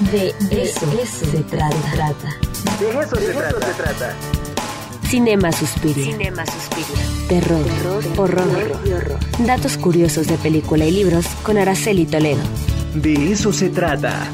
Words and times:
De 0.00 0.34
eso, 0.50 0.86
se 1.06 1.42
trata. 1.44 1.70
De 2.78 3.00
eso, 3.00 3.16
se, 3.16 3.32
trata. 3.32 4.14
Cinema 5.08 5.50
Suspiria. 5.50 6.04
Cinema 6.04 6.44
Suspiria. 6.44 7.02
Terror, 7.28 7.64
horror, 8.18 8.78
Datos 9.46 9.78
curiosos 9.78 10.26
de 10.26 10.36
película 10.36 10.84
y 10.84 10.90
libros 10.90 11.26
con 11.42 11.56
Araceli 11.56 12.04
Toledo. 12.04 12.42
De 12.94 13.32
eso 13.32 13.54
se 13.54 13.70
trata. 13.70 14.30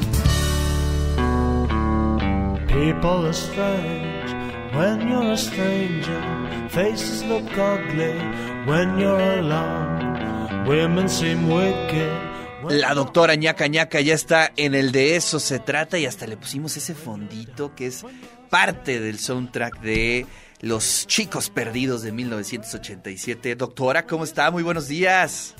People 2.67 3.25
are 3.25 3.33
strange 3.33 4.33
when 4.75 5.07
you're 5.07 5.31
a 5.31 5.37
stranger. 5.37 6.21
Faces 6.69 7.23
look 7.23 7.49
ugly 7.57 8.19
when 8.65 8.99
you're 8.99 9.39
alone. 9.39 10.65
Women 10.67 11.07
seem 11.07 11.47
wicked. 11.47 12.33
La 12.69 12.93
doctora 12.93 13.35
ñaca 13.35 13.67
ñaca 13.67 14.01
ya 14.01 14.13
está 14.13 14.51
en 14.55 14.75
el 14.75 14.91
de 14.91 15.15
eso 15.15 15.39
se 15.39 15.59
trata 15.59 15.97
y 15.97 16.05
hasta 16.05 16.27
le 16.27 16.37
pusimos 16.37 16.77
ese 16.77 16.93
fondito 16.93 17.75
que 17.75 17.87
es 17.87 18.05
parte 18.49 18.99
del 18.99 19.19
soundtrack 19.19 19.81
de 19.81 20.25
Los 20.61 21.07
Chicos 21.07 21.49
Perdidos 21.49 22.03
de 22.03 22.11
1987. 22.11 23.55
Doctora, 23.55 24.05
¿cómo 24.05 24.23
está? 24.23 24.51
Muy 24.51 24.63
buenos 24.63 24.87
días. 24.87 25.55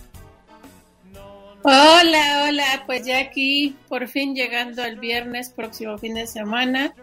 Hola, 1.64 2.46
hola, 2.48 2.84
pues 2.86 3.06
ya 3.06 3.20
aquí 3.20 3.76
por 3.88 4.08
fin 4.08 4.36
llegando 4.36 4.84
al 4.84 5.00
viernes, 5.00 5.50
próximo 5.50 5.98
fin 5.98 6.14
de 6.16 6.28
semana. 6.28 6.94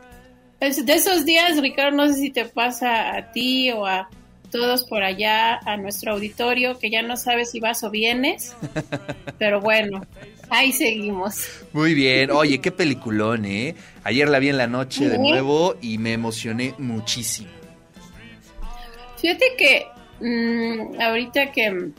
Es 0.61 0.85
de 0.85 0.93
esos 0.93 1.25
días, 1.25 1.59
Ricardo, 1.61 1.97
no 1.97 2.07
sé 2.09 2.15
si 2.15 2.31
te 2.31 2.45
pasa 2.45 3.17
a 3.17 3.33
ti 3.33 3.71
o 3.71 3.87
a 3.87 4.11
todos 4.51 4.85
por 4.85 5.03
allá, 5.03 5.59
a 5.65 5.77
nuestro 5.77 6.13
auditorio, 6.13 6.79
que 6.79 6.91
ya 6.91 7.03
no 7.03 7.17
sabes 7.17 7.51
si 7.51 7.61
vas 7.61 7.83
o 7.85 7.91
vienes, 7.91 8.55
pero 9.39 9.61
bueno, 9.61 10.05
ahí 10.49 10.73
seguimos. 10.73 11.47
Muy 11.73 11.95
bien, 11.95 12.31
oye, 12.31 12.61
qué 12.61 12.71
peliculón, 12.71 13.45
¿eh? 13.45 13.75
Ayer 14.05 14.29
la 14.29 14.39
vi 14.39 14.49
en 14.49 14.59
la 14.59 14.67
noche 14.67 15.09
de 15.09 15.19
nuevo 15.19 15.77
y 15.81 15.99
me 15.99 16.13
emocioné 16.13 16.75
muchísimo. 16.79 17.51
Fíjate 19.21 19.45
que 19.57 19.87
mm, 20.21 21.01
ahorita 21.01 21.53
que 21.53 21.91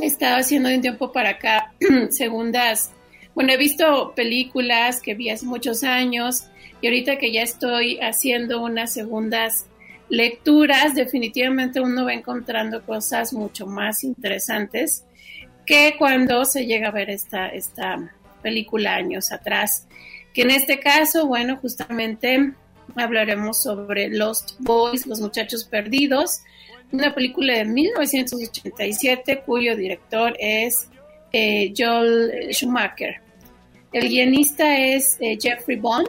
he 0.00 0.06
estado 0.06 0.36
haciendo 0.36 0.68
de 0.68 0.76
un 0.76 0.82
tiempo 0.82 1.12
para 1.12 1.30
acá 1.30 1.72
segundas, 2.10 2.92
bueno, 3.34 3.52
he 3.52 3.56
visto 3.56 4.12
películas 4.14 5.02
que 5.02 5.14
vi 5.14 5.30
hace 5.30 5.44
muchos 5.44 5.82
años 5.82 6.44
y 6.80 6.86
ahorita 6.86 7.18
que 7.18 7.32
ya 7.32 7.42
estoy 7.42 7.98
haciendo 8.00 8.62
unas 8.62 8.92
segundas 8.92 9.66
lecturas, 10.08 10.94
definitivamente 10.94 11.80
uno 11.80 12.04
va 12.04 12.14
encontrando 12.14 12.84
cosas 12.84 13.32
mucho 13.32 13.66
más 13.66 14.04
interesantes 14.04 15.04
que 15.64 15.96
cuando 15.98 16.44
se 16.44 16.64
llega 16.66 16.88
a 16.88 16.92
ver 16.92 17.10
esta, 17.10 17.48
esta 17.48 18.12
película 18.42 18.94
años 18.94 19.32
atrás. 19.32 19.88
Que 20.32 20.42
en 20.42 20.50
este 20.50 20.78
caso, 20.78 21.26
bueno, 21.26 21.56
justamente 21.56 22.52
hablaremos 22.94 23.62
sobre 23.62 24.08
Lost 24.08 24.52
Boys, 24.60 25.06
Los 25.06 25.20
Muchachos 25.20 25.64
Perdidos, 25.64 26.40
una 26.92 27.14
película 27.14 27.54
de 27.54 27.64
1987 27.64 29.42
cuyo 29.44 29.76
director 29.76 30.36
es 30.38 30.88
eh, 31.32 31.72
Joel 31.76 32.52
Schumacher. 32.52 33.20
El 33.92 34.08
guionista 34.08 34.78
es 34.78 35.16
eh, 35.20 35.36
Jeffrey 35.40 35.76
Bond. 35.76 36.08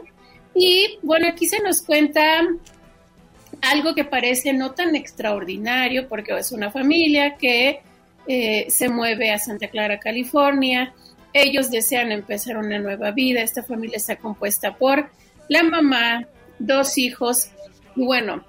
Y 0.54 0.98
bueno, 1.02 1.28
aquí 1.28 1.46
se 1.46 1.60
nos 1.60 1.82
cuenta 1.82 2.46
algo 3.62 3.94
que 3.94 4.04
parece 4.04 4.52
no 4.52 4.72
tan 4.72 4.94
extraordinario 4.94 6.08
porque 6.08 6.36
es 6.36 6.52
una 6.52 6.70
familia 6.70 7.36
que 7.36 7.80
eh, 8.26 8.66
se 8.68 8.88
mueve 8.88 9.30
a 9.32 9.38
Santa 9.38 9.68
Clara, 9.68 9.98
California. 9.98 10.94
Ellos 11.32 11.70
desean 11.70 12.12
empezar 12.12 12.56
una 12.56 12.78
nueva 12.78 13.10
vida. 13.10 13.40
Esta 13.40 13.62
familia 13.62 13.96
está 13.96 14.16
compuesta 14.16 14.76
por 14.76 15.10
la 15.48 15.62
mamá, 15.62 16.26
dos 16.58 16.98
hijos. 16.98 17.50
Y 17.96 18.04
bueno, 18.04 18.44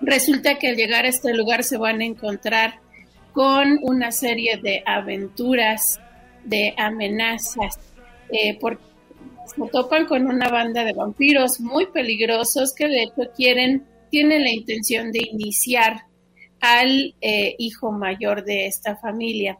resulta 0.00 0.58
que 0.58 0.68
al 0.68 0.76
llegar 0.76 1.04
a 1.04 1.08
este 1.08 1.32
lugar 1.34 1.64
se 1.64 1.78
van 1.78 2.00
a 2.00 2.04
encontrar 2.04 2.80
con 3.32 3.78
una 3.82 4.10
serie 4.10 4.58
de 4.62 4.82
aventuras, 4.84 6.00
de 6.44 6.74
amenazas, 6.76 7.78
eh, 8.30 8.58
porque 8.60 8.82
se 9.46 9.68
topan 9.70 10.06
con 10.06 10.26
una 10.26 10.48
banda 10.48 10.84
de 10.84 10.92
vampiros 10.92 11.60
muy 11.60 11.86
peligrosos 11.86 12.74
que 12.74 12.88
de 12.88 13.04
hecho 13.04 13.30
quieren 13.34 13.84
tiene 14.10 14.38
la 14.38 14.50
intención 14.50 15.12
de 15.12 15.20
iniciar 15.30 16.02
al 16.60 17.14
eh, 17.20 17.54
hijo 17.58 17.92
mayor 17.92 18.44
de 18.44 18.66
esta 18.66 18.96
familia. 18.96 19.58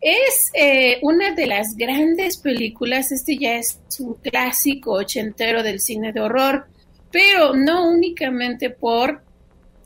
Es 0.00 0.50
eh, 0.54 0.98
una 1.02 1.34
de 1.34 1.46
las 1.46 1.76
grandes 1.76 2.36
películas, 2.36 3.10
este 3.10 3.38
ya 3.38 3.56
es 3.56 3.80
un 4.00 4.14
clásico 4.14 4.92
ochentero 4.92 5.62
del 5.62 5.80
cine 5.80 6.12
de 6.12 6.20
horror, 6.20 6.66
pero 7.10 7.54
no 7.54 7.88
únicamente 7.88 8.70
por 8.70 9.22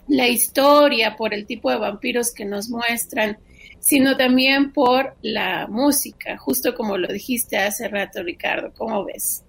la 0.08 0.28
historia, 0.28 1.14
por 1.16 1.34
el 1.34 1.46
tipo 1.46 1.70
de 1.70 1.76
vampiros 1.76 2.32
que 2.32 2.44
nos 2.44 2.68
muestran, 2.68 3.38
sino 3.78 4.16
también 4.16 4.72
por 4.72 5.14
la 5.22 5.66
música, 5.68 6.36
justo 6.36 6.74
como 6.74 6.98
lo 6.98 7.08
dijiste 7.08 7.56
hace 7.58 7.88
rato, 7.88 8.22
Ricardo. 8.22 8.72
¿Cómo 8.76 9.04
ves? 9.04 9.44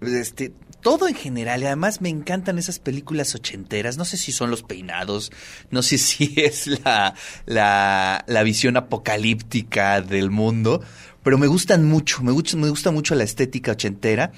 Este, 0.00 0.52
todo 0.80 1.08
en 1.08 1.14
general, 1.14 1.62
y 1.62 1.66
además 1.66 2.00
me 2.00 2.10
encantan 2.10 2.58
esas 2.58 2.78
películas 2.78 3.34
ochenteras, 3.34 3.96
no 3.96 4.04
sé 4.04 4.16
si 4.16 4.32
son 4.32 4.50
los 4.50 4.62
peinados, 4.62 5.32
no 5.70 5.82
sé 5.82 5.98
si 5.98 6.34
es 6.36 6.66
la, 6.66 7.14
la, 7.46 8.24
la 8.26 8.42
visión 8.42 8.76
apocalíptica 8.76 10.00
del 10.02 10.30
mundo, 10.30 10.82
pero 11.22 11.38
me 11.38 11.46
gustan 11.46 11.86
mucho, 11.86 12.22
me 12.22 12.32
gusta, 12.32 12.56
me 12.56 12.68
gusta 12.68 12.90
mucho 12.90 13.14
la 13.14 13.24
estética 13.24 13.72
ochentera 13.72 14.32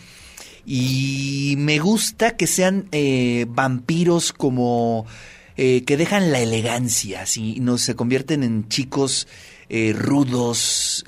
y 0.66 1.54
me 1.58 1.78
gusta 1.78 2.36
que 2.36 2.46
sean 2.46 2.88
eh, 2.90 3.46
vampiros 3.48 4.32
como 4.32 5.06
eh, 5.56 5.84
que 5.84 5.96
dejan 5.96 6.32
la 6.32 6.40
elegancia, 6.40 7.22
así, 7.22 7.60
no 7.60 7.78
se 7.78 7.94
convierten 7.94 8.42
en 8.42 8.68
chicos 8.68 9.28
eh, 9.68 9.92
rudos, 9.96 11.02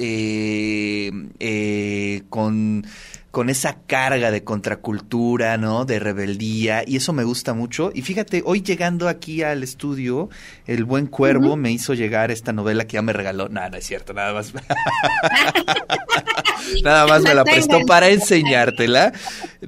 con 2.29 2.87
con 3.31 3.51
esa 3.51 3.77
carga 3.87 4.31
de 4.31 4.43
contracultura, 4.43 5.57
¿no? 5.59 5.85
De 5.85 5.99
rebeldía, 5.99 6.83
y 6.87 6.97
eso 6.97 7.13
me 7.13 7.25
gusta 7.25 7.53
mucho. 7.53 7.91
Y 7.95 8.03
fíjate, 8.03 8.43
hoy 8.45 8.63
llegando 8.63 9.09
aquí 9.09 9.43
al 9.43 9.63
estudio, 9.63 10.31
el 10.67 10.85
buen 10.85 11.07
cuervo 11.07 11.57
me 11.57 11.71
hizo 11.71 11.95
llegar 11.95 12.31
esta 12.31 12.53
novela 12.53 12.87
que 12.87 12.95
ya 12.95 13.03
me 13.03 13.13
regaló. 13.13 13.49
Nada, 13.49 13.71
no 13.71 13.77
es 13.77 13.87
cierto, 13.87 14.15
nada 14.15 14.33
más. 14.33 14.53
nada 16.83 17.07
más 17.07 17.23
me 17.23 17.35
la 17.35 17.45
prestó 17.45 17.81
para 17.87 18.09
enseñártela. 18.09 19.13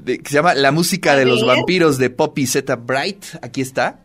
que 0.04 0.20
se 0.24 0.34
llama 0.34 0.54
La 0.54 0.72
música 0.72 1.14
de 1.14 1.26
los 1.26 1.44
vampiros 1.44 1.98
de 1.98 2.10
Poppy 2.10 2.46
Z 2.46 2.74
Bright. 2.76 3.24
Aquí 3.42 3.60
está. 3.60 4.00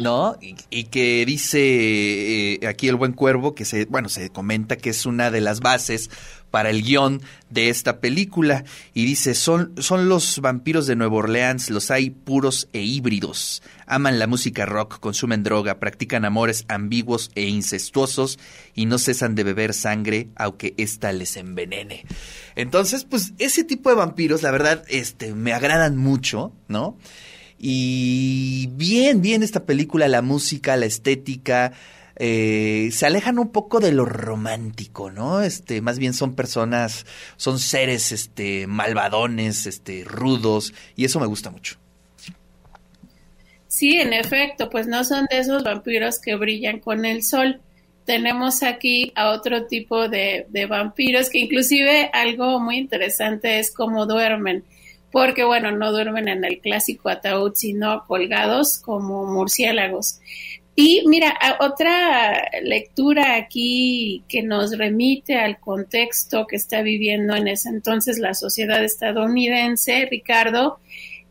¿No? 0.00 0.36
Y, 0.70 0.84
que 0.84 1.24
dice 1.26 1.58
eh, 1.60 2.66
aquí 2.66 2.88
el 2.88 2.96
buen 2.96 3.12
cuervo 3.12 3.54
que 3.54 3.64
se, 3.64 3.86
bueno, 3.86 4.08
se 4.08 4.30
comenta 4.30 4.76
que 4.76 4.90
es 4.90 5.06
una 5.06 5.30
de 5.30 5.40
las 5.40 5.60
bases 5.60 6.10
para 6.50 6.70
el 6.70 6.82
guion 6.82 7.20
de 7.50 7.68
esta 7.68 8.00
película 8.00 8.64
y 8.94 9.04
dice, 9.04 9.34
son, 9.34 9.74
son 9.78 10.08
los 10.08 10.40
vampiros 10.40 10.86
de 10.86 10.96
Nueva 10.96 11.16
Orleans, 11.16 11.70
los 11.70 11.90
hay 11.90 12.10
puros 12.10 12.68
e 12.72 12.80
híbridos, 12.80 13.62
aman 13.86 14.18
la 14.18 14.26
música 14.26 14.64
rock, 14.64 14.98
consumen 15.00 15.42
droga, 15.42 15.78
practican 15.78 16.24
amores 16.24 16.64
ambiguos 16.68 17.30
e 17.34 17.42
incestuosos 17.42 18.38
y 18.74 18.86
no 18.86 18.98
cesan 18.98 19.34
de 19.34 19.44
beber 19.44 19.74
sangre 19.74 20.28
aunque 20.36 20.74
ésta 20.78 21.12
les 21.12 21.36
envenene. 21.36 22.06
Entonces, 22.54 23.04
pues 23.04 23.34
ese 23.38 23.64
tipo 23.64 23.90
de 23.90 23.96
vampiros, 23.96 24.42
la 24.42 24.50
verdad, 24.50 24.82
este, 24.88 25.34
me 25.34 25.52
agradan 25.52 25.96
mucho, 25.96 26.52
¿no? 26.68 26.96
Y 27.58 28.68
bien, 28.72 29.22
bien 29.22 29.42
esta 29.42 29.64
película, 29.64 30.08
la 30.08 30.22
música, 30.22 30.76
la 30.76 30.86
estética, 30.86 31.72
eh, 32.18 32.88
se 32.92 33.06
alejan 33.06 33.38
un 33.38 33.50
poco 33.50 33.78
de 33.78 33.92
lo 33.92 34.06
romántico, 34.06 35.10
¿no? 35.10 35.42
Este, 35.42 35.80
más 35.82 35.98
bien 35.98 36.14
son 36.14 36.34
personas, 36.34 37.06
son 37.36 37.58
seres, 37.58 38.12
este, 38.12 38.66
malvadones, 38.66 39.66
este, 39.66 40.04
rudos, 40.04 40.72
y 40.96 41.04
eso 41.04 41.20
me 41.20 41.26
gusta 41.26 41.50
mucho. 41.50 41.76
Sí, 43.68 43.98
en 43.98 44.14
efecto, 44.14 44.70
pues 44.70 44.86
no 44.86 45.04
son 45.04 45.26
de 45.30 45.38
esos 45.38 45.62
vampiros 45.62 46.18
que 46.18 46.34
brillan 46.36 46.80
con 46.80 47.04
el 47.04 47.22
sol. 47.22 47.60
Tenemos 48.06 48.62
aquí 48.62 49.12
a 49.14 49.30
otro 49.30 49.66
tipo 49.66 50.08
de, 50.08 50.46
de 50.48 50.64
vampiros 50.66 51.28
que 51.28 51.40
inclusive 51.40 52.08
algo 52.14 52.60
muy 52.60 52.78
interesante 52.78 53.58
es 53.58 53.70
cómo 53.70 54.06
duermen 54.06 54.64
porque 55.16 55.44
bueno, 55.44 55.72
no 55.72 55.92
duermen 55.92 56.28
en 56.28 56.44
el 56.44 56.60
clásico 56.60 57.08
ataúd, 57.08 57.54
sino 57.54 58.04
colgados 58.04 58.76
como 58.76 59.24
murciélagos. 59.24 60.20
Y 60.74 61.04
mira, 61.06 61.34
otra 61.58 62.50
lectura 62.62 63.36
aquí 63.36 64.24
que 64.28 64.42
nos 64.42 64.76
remite 64.76 65.36
al 65.36 65.58
contexto 65.58 66.46
que 66.46 66.56
está 66.56 66.82
viviendo 66.82 67.34
en 67.34 67.48
ese 67.48 67.70
entonces 67.70 68.18
la 68.18 68.34
sociedad 68.34 68.84
estadounidense, 68.84 70.06
Ricardo, 70.10 70.80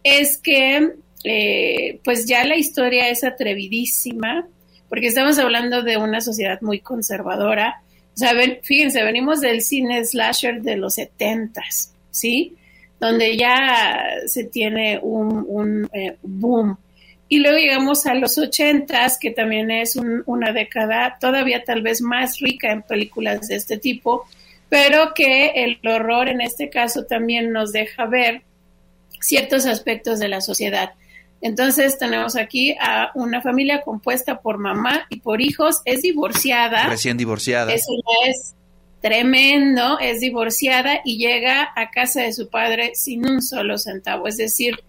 es 0.03 0.39
que 0.39 0.93
eh, 1.23 1.99
pues 2.03 2.25
ya 2.25 2.43
la 2.43 2.57
historia 2.57 3.09
es 3.09 3.23
atrevidísima, 3.23 4.47
porque 4.89 5.05
estamos 5.05 5.37
hablando 5.37 5.83
de 5.83 5.97
una 5.97 6.21
sociedad 6.21 6.59
muy 6.61 6.79
conservadora. 6.79 7.83
O 8.15 8.17
sea, 8.17 8.31
fíjense, 8.63 9.03
venimos 9.03 9.41
del 9.41 9.61
cine 9.61 10.03
slasher 10.03 10.63
de 10.63 10.75
los 10.75 10.95
setentas, 10.95 11.93
¿sí? 12.09 12.55
Donde 12.99 13.37
ya 13.37 14.03
se 14.25 14.45
tiene 14.45 14.99
un, 15.01 15.89
eh, 15.93 16.17
boom. 16.21 16.77
Y 17.27 17.39
luego 17.39 17.57
llegamos 17.57 18.05
a 18.05 18.13
los 18.13 18.37
ochentas, 18.37 19.17
que 19.19 19.31
también 19.31 19.71
es 19.71 19.97
una 20.25 20.51
década 20.51 21.17
todavía 21.19 21.63
tal 21.63 21.81
vez 21.81 22.01
más 22.01 22.39
rica 22.39 22.71
en 22.71 22.83
películas 22.83 23.47
de 23.47 23.55
este 23.55 23.77
tipo, 23.77 24.25
pero 24.69 25.13
que 25.15 25.47
el 25.63 25.79
horror 25.87 26.29
en 26.29 26.41
este 26.41 26.69
caso 26.69 27.05
también 27.05 27.51
nos 27.51 27.71
deja 27.71 28.05
ver 28.05 28.43
ciertos 29.19 29.65
aspectos 29.65 30.19
de 30.19 30.27
la 30.27 30.41
sociedad. 30.41 30.91
Entonces 31.41 31.97
tenemos 31.97 32.35
aquí 32.35 32.75
a 32.79 33.11
una 33.15 33.41
familia 33.41 33.81
compuesta 33.81 34.39
por 34.39 34.57
mamá 34.57 35.05
y 35.09 35.19
por 35.19 35.41
hijos, 35.41 35.81
es 35.85 36.01
divorciada. 36.01 36.87
Recién 36.87 37.17
divorciada. 37.17 37.73
Eso 37.73 37.91
es 38.27 38.55
tremendo, 39.05 39.99
es 39.99 40.19
divorciada 40.19 41.01
y 41.05 41.19
llega 41.19 41.71
a 41.75 41.91
casa 41.91 42.23
de 42.23 42.33
su 42.33 42.49
padre 42.49 42.95
sin 42.95 43.23
un 43.23 43.43
solo 43.43 43.77
centavo, 43.77 44.27
es 44.27 44.37
decir, 44.37 44.79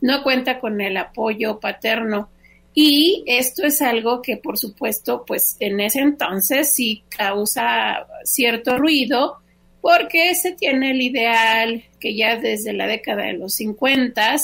no 0.00 0.22
cuenta 0.22 0.60
con 0.60 0.80
el 0.80 0.96
apoyo 0.96 1.60
paterno. 1.60 2.30
Y 2.72 3.22
esto 3.26 3.66
es 3.66 3.82
algo 3.82 4.22
que, 4.22 4.38
por 4.38 4.56
supuesto, 4.56 5.26
pues 5.26 5.58
en 5.60 5.78
ese 5.80 6.00
entonces 6.00 6.72
sí 6.72 7.02
causa 7.10 8.06
cierto 8.24 8.78
ruido, 8.78 9.36
porque 9.82 10.34
se 10.36 10.52
tiene 10.52 10.92
el 10.92 11.02
ideal 11.02 11.84
que 12.00 12.16
ya 12.16 12.36
desde 12.36 12.72
la 12.72 12.86
década 12.86 13.24
de 13.24 13.34
los 13.34 13.52
50 13.56 14.36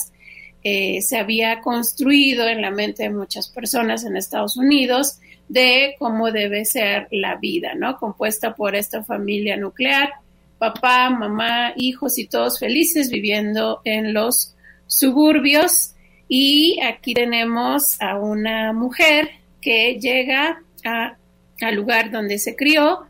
eh, 0.69 1.01
se 1.01 1.17
había 1.17 1.61
construido 1.61 2.49
en 2.49 2.61
la 2.61 2.73
mente 2.73 3.05
de 3.05 3.11
muchas 3.11 3.49
personas 3.49 4.05
en 4.05 4.17
Estados 4.17 4.57
Unidos 4.57 5.21
de 5.49 5.95
cómo 6.01 6.33
debe 6.33 6.65
ser 6.65 7.07
la 7.13 7.37
vida, 7.37 7.75
¿no? 7.77 7.99
Compuesta 7.99 8.57
por 8.57 8.75
esta 8.75 9.05
familia 9.05 9.57
nuclear, 9.57 10.15
papá, 10.59 11.09
mamá, 11.09 11.73
hijos 11.77 12.19
y 12.19 12.27
todos 12.27 12.59
felices 12.59 13.11
viviendo 13.11 13.81
en 13.85 14.13
los 14.13 14.57
suburbios. 14.89 15.95
Y 16.27 16.81
aquí 16.83 17.15
tenemos 17.15 18.03
a 18.03 18.19
una 18.19 18.73
mujer 18.73 19.31
que 19.61 20.01
llega 20.01 20.65
al 20.83 21.75
lugar 21.77 22.11
donde 22.11 22.39
se 22.41 22.57
crió, 22.57 23.07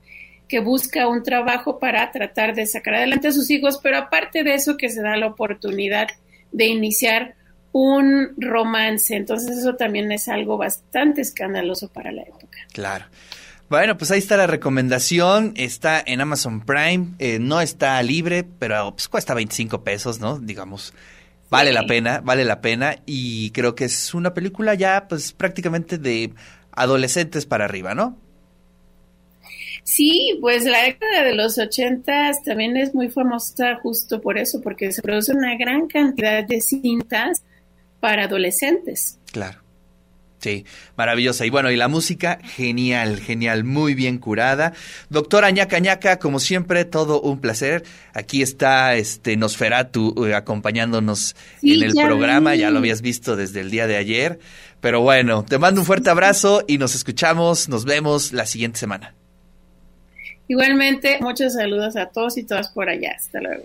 que 0.47 0.61
busca 0.61 1.09
un 1.09 1.23
trabajo 1.23 1.79
para 1.79 2.13
tratar 2.13 2.55
de 2.55 2.67
sacar 2.67 2.97
adelante 2.97 3.29
a 3.29 3.33
sus 3.33 3.49
hijos, 3.49 3.81
pero 3.83 3.97
aparte 3.97 4.45
de 4.45 4.53
eso 4.53 4.77
que 4.77 4.91
se 4.91 5.01
da 5.01 5.17
la 5.17 5.29
oportunidad 5.29 6.09
de 6.53 6.67
iniciar 6.67 7.35
un 7.77 8.35
romance. 8.39 9.15
Entonces 9.15 9.59
eso 9.59 9.75
también 9.75 10.11
es 10.11 10.29
algo 10.29 10.57
bastante 10.57 11.21
escandaloso 11.21 11.89
para 11.89 12.11
la 12.11 12.23
época. 12.23 12.59
Claro. 12.73 13.05
Bueno, 13.69 13.99
pues 13.99 14.11
ahí 14.11 14.19
está 14.19 14.39
la 14.39 14.47
recomendación. 14.47 15.53
Está 15.57 16.03
en 16.05 16.23
Amazon 16.23 16.65
Prime. 16.65 17.09
Eh, 17.19 17.39
no 17.39 17.61
está 17.61 18.03
libre, 18.03 18.45
pero 18.45 18.93
pues 18.93 19.09
cuesta 19.09 19.35
25 19.35 19.85
pesos, 19.85 20.21
¿no? 20.21 20.39
Digamos. 20.39 20.95
Vale 21.51 21.73
la 21.73 21.87
pena, 21.87 22.21
vale 22.25 22.45
la 22.45 22.63
pena. 22.63 22.97
Y 23.05 23.51
creo 23.51 23.75
que 23.75 23.85
es 23.85 24.15
una 24.15 24.33
película 24.33 24.75
ya, 24.75 25.07
pues 25.07 25.33
prácticamente 25.33 25.99
de 25.99 26.33
adolescentes 26.73 27.45
para 27.45 27.67
arriba, 27.67 27.95
¿no? 27.95 28.17
Sí, 29.85 30.37
pues 30.41 30.65
la 30.65 30.83
década 30.83 31.23
de 31.23 31.35
los 31.35 31.59
ochentas 31.59 32.43
también 32.43 32.77
es 32.77 32.95
muy 32.95 33.11
famosa 33.11 33.77
justo 33.77 34.21
por 34.21 34.39
eso, 34.39 34.61
porque 34.61 34.91
se 34.91 35.03
produce 35.03 35.33
una 35.33 35.57
gran 35.57 35.87
cantidad 35.87 36.43
de 36.43 36.61
cintas 36.61 37.45
para 38.01 38.25
adolescentes. 38.25 39.19
Claro. 39.33 39.67
Sí, 40.39 40.65
maravillosa. 40.97 41.47
Y 41.47 41.51
bueno, 41.51 41.71
y 41.71 41.77
la 41.77 41.89
música, 41.89 42.39
genial, 42.43 43.19
genial, 43.19 43.65
muy 43.65 43.95
bien 43.95 44.19
curada. 44.19 44.75
Doctora 45.09 45.51
Ñaca 45.51 45.79
Ñaca, 45.79 46.19
como 46.19 46.41
siempre, 46.41 46.85
todo 46.85 47.21
un 47.21 47.41
placer. 47.41 47.85
Aquí 48.13 48.43
está 48.43 48.95
este 48.97 49.37
Nosferatu 49.37 50.27
eh, 50.27 50.35
acompañándonos 50.35 51.35
en 51.63 51.83
el 51.83 51.95
programa, 51.95 52.55
ya 52.55 52.71
lo 52.71 52.79
habías 52.79 53.01
visto 53.01 53.35
desde 53.35 53.61
el 53.61 53.71
día 53.71 53.87
de 53.87 53.97
ayer. 53.97 54.39
Pero 54.81 55.01
bueno, 55.01 55.45
te 55.45 55.59
mando 55.59 55.81
un 55.81 55.87
fuerte 55.87 56.11
abrazo 56.11 56.63
y 56.69 56.79
nos 56.79 56.95
escuchamos, 56.95 57.69
nos 57.69 57.85
vemos 57.85 58.33
la 58.33 58.47
siguiente 58.47 58.79
semana. 58.79 59.15
Igualmente, 60.49 61.19
muchos 61.21 61.55
saludos 61.55 61.97
a 61.97 62.07
todos 62.07 62.37
y 62.37 62.45
todas 62.45 62.69
por 62.69 62.89
allá. 62.89 63.15
Hasta 63.17 63.41
luego. 63.41 63.65